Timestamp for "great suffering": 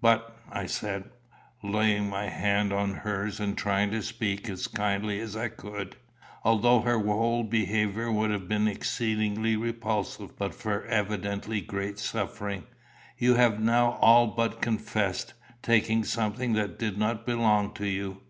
11.60-12.64